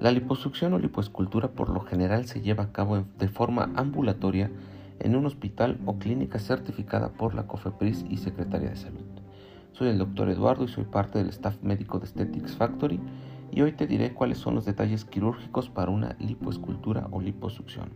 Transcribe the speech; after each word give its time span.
La 0.00 0.10
liposucción 0.10 0.72
o 0.72 0.78
lipoescultura 0.78 1.48
por 1.48 1.68
lo 1.68 1.80
general 1.80 2.24
se 2.24 2.40
lleva 2.40 2.64
a 2.64 2.72
cabo 2.72 3.04
de 3.18 3.28
forma 3.28 3.70
ambulatoria 3.76 4.50
en 4.98 5.14
un 5.14 5.26
hospital 5.26 5.78
o 5.84 5.98
clínica 5.98 6.38
certificada 6.38 7.10
por 7.10 7.34
la 7.34 7.46
COFEPRIS 7.46 8.06
y 8.08 8.16
Secretaría 8.16 8.70
de 8.70 8.76
Salud. 8.76 9.04
Soy 9.72 9.88
el 9.88 9.98
doctor 9.98 10.30
Eduardo 10.30 10.64
y 10.64 10.68
soy 10.68 10.84
parte 10.84 11.18
del 11.18 11.28
staff 11.28 11.62
médico 11.62 11.98
de 11.98 12.06
Aesthetics 12.06 12.56
Factory 12.56 12.98
y 13.52 13.60
hoy 13.60 13.72
te 13.72 13.86
diré 13.86 14.14
cuáles 14.14 14.38
son 14.38 14.54
los 14.54 14.64
detalles 14.64 15.04
quirúrgicos 15.04 15.68
para 15.68 15.90
una 15.90 16.16
lipoescultura 16.18 17.08
o 17.10 17.20
liposucción. 17.20 17.90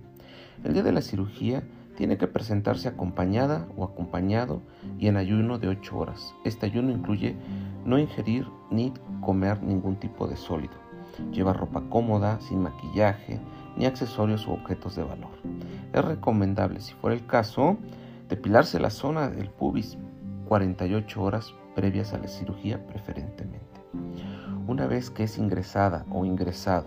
El 0.62 0.75
día 0.75 0.82
de 0.82 0.93
la 0.93 1.00
cirugía 1.00 1.62
tiene 1.96 2.18
que 2.18 2.27
presentarse 2.27 2.86
acompañada 2.86 3.66
o 3.79 3.84
acompañado 3.84 4.61
y 4.98 5.07
en 5.07 5.16
ayuno 5.16 5.59
de 5.59 5.68
8 5.68 5.96
horas. 5.96 6.34
Este 6.45 6.66
ayuno 6.66 6.91
incluye 6.93 7.34
no 7.86 7.98
ingerir 7.98 8.46
ni 8.71 8.93
comer 9.23 9.62
ningún 9.62 9.96
tipo 9.96 10.27
de 10.27 10.36
sólido. 10.36 10.84
Lleva 11.32 11.52
ropa 11.52 11.82
cómoda, 11.88 12.41
sin 12.41 12.62
maquillaje, 12.62 13.41
ni 13.77 13.86
accesorios 13.86 14.46
u 14.46 14.52
objetos 14.52 14.96
de 14.96 15.02
valor. 15.02 15.32
Es 15.92 16.05
recomendable, 16.05 16.80
si 16.80 16.95
fuera 16.95 17.16
el 17.16 17.27
caso, 17.27 17.77
depilarse 18.28 18.80
la 18.80 18.91
zona 18.91 19.28
del 19.28 19.50
pubis 19.50 19.98
48 20.48 21.22
horas 21.22 21.55
previas 21.74 22.12
a 22.12 22.19
la 22.19 22.28
cirugía 22.28 22.84
preferentemente. 22.86 23.80
Una 24.66 24.86
vez 24.86 25.10
que 25.10 25.24
es 25.24 25.38
ingresada 25.38 26.05
o 26.10 26.24
ingresado 26.24 26.86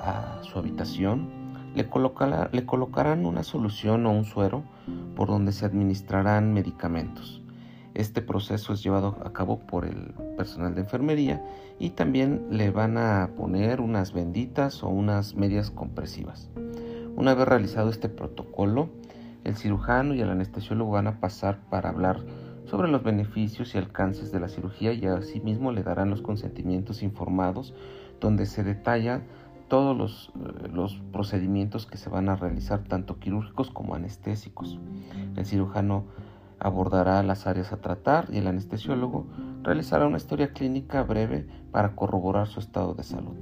a 0.00 0.40
su 0.42 0.58
habitación, 0.58 1.28
le, 1.74 1.88
le 2.52 2.66
colocarán 2.66 3.26
una 3.26 3.42
solución 3.42 4.06
o 4.06 4.10
un 4.10 4.24
suero 4.24 4.62
por 5.16 5.28
donde 5.28 5.52
se 5.52 5.66
administrarán 5.66 6.52
medicamentos. 6.52 7.42
Este 7.98 8.22
proceso 8.22 8.72
es 8.72 8.84
llevado 8.84 9.16
a 9.24 9.32
cabo 9.32 9.58
por 9.58 9.84
el 9.84 10.14
personal 10.36 10.72
de 10.72 10.82
enfermería 10.82 11.44
y 11.80 11.90
también 11.90 12.46
le 12.48 12.70
van 12.70 12.96
a 12.96 13.30
poner 13.36 13.80
unas 13.80 14.12
benditas 14.12 14.84
o 14.84 14.88
unas 14.88 15.34
medias 15.34 15.72
compresivas. 15.72 16.48
Una 17.16 17.34
vez 17.34 17.48
realizado 17.48 17.90
este 17.90 18.08
protocolo, 18.08 18.88
el 19.42 19.56
cirujano 19.56 20.14
y 20.14 20.20
el 20.20 20.30
anestesiólogo 20.30 20.92
van 20.92 21.08
a 21.08 21.18
pasar 21.18 21.58
para 21.70 21.88
hablar 21.88 22.20
sobre 22.66 22.86
los 22.88 23.02
beneficios 23.02 23.74
y 23.74 23.78
alcances 23.78 24.30
de 24.30 24.38
la 24.38 24.48
cirugía 24.48 24.92
y 24.92 25.04
asimismo 25.06 25.72
le 25.72 25.82
darán 25.82 26.08
los 26.08 26.22
consentimientos 26.22 27.02
informados 27.02 27.74
donde 28.20 28.46
se 28.46 28.62
detalla 28.62 29.22
todos 29.66 29.96
los, 29.96 30.30
eh, 30.36 30.68
los, 30.72 31.02
procedimientos 31.12 31.86
que 31.86 31.96
se 31.96 32.08
van 32.08 32.28
a 32.28 32.36
realizar, 32.36 32.84
tanto 32.84 33.18
quirúrgicos 33.18 33.70
como 33.70 33.96
anestésicos. 33.96 34.78
El 35.34 35.44
cirujano 35.44 36.04
abordará 36.60 37.22
las 37.22 37.46
áreas 37.46 37.72
a 37.72 37.78
tratar 37.78 38.26
y 38.32 38.38
el 38.38 38.46
anestesiólogo 38.46 39.26
realizará 39.62 40.06
una 40.06 40.16
historia 40.16 40.52
clínica 40.52 41.02
breve 41.02 41.46
para 41.70 41.94
corroborar 41.94 42.46
su 42.46 42.60
estado 42.60 42.94
de 42.94 43.02
salud. 43.02 43.36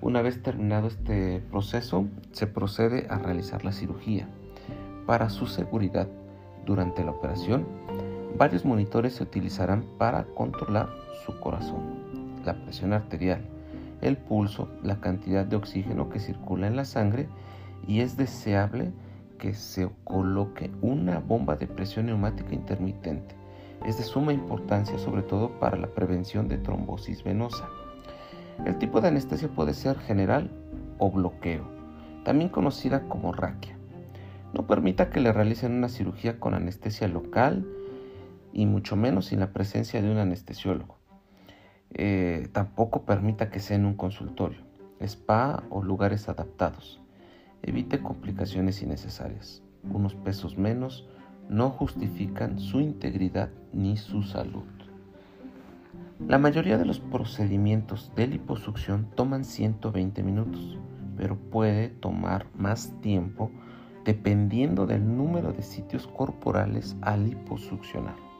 Una 0.00 0.20
vez 0.20 0.42
terminado 0.42 0.88
este 0.88 1.40
proceso, 1.50 2.06
se 2.32 2.46
procede 2.46 3.06
a 3.08 3.18
realizar 3.18 3.64
la 3.64 3.72
cirugía. 3.72 4.28
Para 5.06 5.30
su 5.30 5.46
seguridad 5.46 6.08
durante 6.66 7.04
la 7.04 7.12
operación, 7.12 7.66
varios 8.36 8.64
monitores 8.64 9.14
se 9.14 9.22
utilizarán 9.22 9.84
para 9.98 10.24
controlar 10.24 10.88
su 11.24 11.38
corazón, 11.40 12.32
la 12.44 12.54
presión 12.54 12.92
arterial, 12.92 13.44
el 14.02 14.16
pulso, 14.16 14.68
la 14.82 15.00
cantidad 15.00 15.46
de 15.46 15.56
oxígeno 15.56 16.10
que 16.10 16.20
circula 16.20 16.66
en 16.66 16.76
la 16.76 16.84
sangre 16.84 17.28
y 17.86 18.00
es 18.00 18.16
deseable 18.16 18.92
que 19.44 19.52
se 19.52 19.90
coloque 20.04 20.70
una 20.80 21.18
bomba 21.18 21.56
de 21.56 21.66
presión 21.66 22.06
neumática 22.06 22.54
intermitente. 22.54 23.34
Es 23.84 23.98
de 23.98 24.02
suma 24.02 24.32
importancia 24.32 24.96
sobre 24.96 25.20
todo 25.20 25.60
para 25.60 25.76
la 25.76 25.88
prevención 25.88 26.48
de 26.48 26.56
trombosis 26.56 27.22
venosa. 27.22 27.68
El 28.64 28.78
tipo 28.78 29.02
de 29.02 29.08
anestesia 29.08 29.48
puede 29.48 29.74
ser 29.74 29.98
general 29.98 30.50
o 30.96 31.10
bloqueo, 31.10 31.62
también 32.24 32.48
conocida 32.48 33.06
como 33.06 33.34
raquia. 33.34 33.76
No 34.54 34.66
permita 34.66 35.10
que 35.10 35.20
le 35.20 35.30
realicen 35.30 35.72
una 35.72 35.90
cirugía 35.90 36.40
con 36.40 36.54
anestesia 36.54 37.06
local 37.06 37.66
y 38.54 38.64
mucho 38.64 38.96
menos 38.96 39.26
sin 39.26 39.40
la 39.40 39.52
presencia 39.52 40.00
de 40.00 40.10
un 40.10 40.16
anestesiólogo. 40.16 40.96
Eh, 41.92 42.48
tampoco 42.52 43.02
permita 43.02 43.50
que 43.50 43.60
sea 43.60 43.76
en 43.76 43.84
un 43.84 43.94
consultorio, 43.94 44.62
spa 45.00 45.64
o 45.68 45.82
lugares 45.82 46.30
adaptados. 46.30 47.03
Evite 47.66 48.00
complicaciones 48.00 48.82
innecesarias. 48.82 49.62
Unos 49.90 50.14
pesos 50.14 50.58
menos 50.58 51.08
no 51.48 51.70
justifican 51.70 52.58
su 52.58 52.80
integridad 52.80 53.48
ni 53.72 53.96
su 53.96 54.22
salud. 54.22 54.64
La 56.28 56.38
mayoría 56.38 56.76
de 56.76 56.84
los 56.84 57.00
procedimientos 57.00 58.12
de 58.14 58.26
liposucción 58.26 59.08
toman 59.14 59.44
120 59.44 60.22
minutos, 60.22 60.78
pero 61.16 61.36
puede 61.36 61.88
tomar 61.88 62.46
más 62.54 63.00
tiempo 63.00 63.50
dependiendo 64.04 64.86
del 64.86 65.16
número 65.16 65.54
de 65.54 65.62
sitios 65.62 66.06
corporales 66.06 66.96
a 67.00 67.16
liposuccionar. 67.16 68.33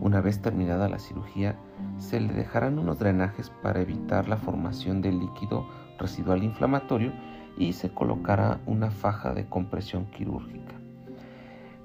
Una 0.00 0.20
vez 0.20 0.42
terminada 0.42 0.88
la 0.88 0.98
cirugía, 0.98 1.56
se 1.98 2.20
le 2.20 2.32
dejarán 2.32 2.78
unos 2.78 2.98
drenajes 2.98 3.50
para 3.62 3.80
evitar 3.80 4.28
la 4.28 4.36
formación 4.36 5.00
de 5.00 5.12
líquido 5.12 5.66
residual 5.98 6.42
inflamatorio 6.42 7.12
y 7.56 7.72
se 7.72 7.90
colocará 7.90 8.60
una 8.66 8.90
faja 8.90 9.32
de 9.32 9.46
compresión 9.46 10.06
quirúrgica. 10.06 10.74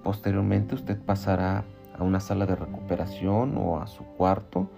Posteriormente 0.03 0.75
usted 0.75 0.99
pasará 0.99 1.65
a 1.97 2.03
una 2.03 2.19
sala 2.19 2.45
de 2.45 2.55
recuperación 2.55 3.55
o 3.57 3.81
a 3.81 3.87
su 3.87 4.03
cuarto 4.03 4.69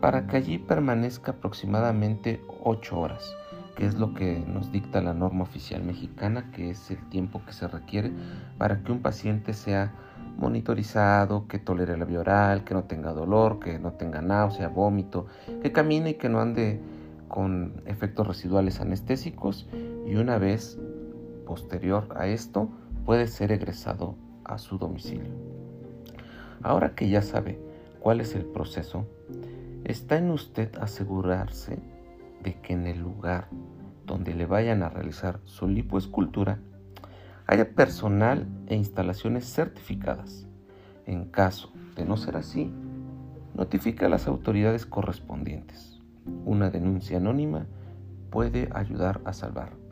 para 0.00 0.26
que 0.26 0.36
allí 0.36 0.58
permanezca 0.58 1.32
aproximadamente 1.32 2.42
8 2.62 2.98
horas, 2.98 3.34
que 3.76 3.86
es 3.86 3.94
lo 3.94 4.12
que 4.14 4.44
nos 4.46 4.72
dicta 4.72 5.00
la 5.00 5.14
norma 5.14 5.44
oficial 5.44 5.82
mexicana, 5.82 6.50
que 6.52 6.70
es 6.70 6.90
el 6.90 6.98
tiempo 7.08 7.42
que 7.46 7.52
se 7.52 7.68
requiere 7.68 8.12
para 8.58 8.82
que 8.82 8.92
un 8.92 9.00
paciente 9.00 9.52
sea 9.52 9.94
monitorizado, 10.36 11.46
que 11.46 11.58
tolere 11.58 11.96
la 11.96 12.04
vía 12.04 12.20
oral, 12.20 12.64
que 12.64 12.74
no 12.74 12.84
tenga 12.84 13.12
dolor, 13.12 13.60
que 13.60 13.78
no 13.78 13.92
tenga 13.92 14.20
náusea, 14.20 14.68
vómito, 14.68 15.26
que 15.62 15.72
camine 15.72 16.10
y 16.10 16.14
que 16.14 16.28
no 16.28 16.40
ande 16.40 16.80
con 17.28 17.82
efectos 17.86 18.26
residuales 18.26 18.80
anestésicos 18.80 19.68
y 20.06 20.16
una 20.16 20.38
vez 20.38 20.78
posterior 21.46 22.08
a 22.16 22.26
esto 22.26 22.68
puede 23.04 23.26
ser 23.26 23.52
egresado 23.52 24.16
a 24.44 24.58
su 24.58 24.78
domicilio. 24.78 25.32
Ahora 26.62 26.94
que 26.94 27.08
ya 27.08 27.22
sabe 27.22 27.58
cuál 28.00 28.20
es 28.20 28.34
el 28.34 28.44
proceso, 28.44 29.06
está 29.84 30.16
en 30.16 30.30
usted 30.30 30.74
asegurarse 30.78 31.78
de 32.42 32.54
que 32.60 32.72
en 32.72 32.86
el 32.86 32.98
lugar 32.98 33.48
donde 34.06 34.34
le 34.34 34.46
vayan 34.46 34.82
a 34.82 34.88
realizar 34.88 35.40
su 35.44 35.66
lipoescultura 35.66 36.58
haya 37.46 37.74
personal 37.74 38.46
e 38.66 38.74
instalaciones 38.74 39.44
certificadas. 39.52 40.46
En 41.06 41.26
caso 41.26 41.72
de 41.96 42.04
no 42.04 42.16
ser 42.16 42.36
así, 42.36 42.72
notifica 43.54 44.06
a 44.06 44.08
las 44.08 44.26
autoridades 44.26 44.86
correspondientes. 44.86 46.00
Una 46.44 46.70
denuncia 46.70 47.18
anónima 47.18 47.66
puede 48.30 48.68
ayudar 48.72 49.20
a 49.24 49.32
salvar. 49.32 49.83